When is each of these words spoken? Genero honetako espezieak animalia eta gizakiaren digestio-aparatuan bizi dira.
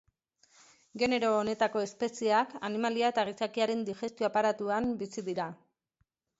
Genero 1.01 1.29
honetako 1.41 1.83
espezieak 1.89 2.57
animalia 2.71 3.13
eta 3.15 3.27
gizakiaren 3.31 3.87
digestio-aparatuan 3.93 4.93
bizi 5.07 5.29
dira. 5.33 5.51